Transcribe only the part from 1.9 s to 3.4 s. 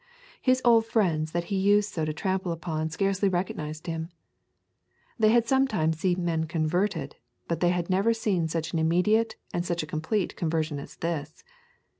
so to trample upon scarcely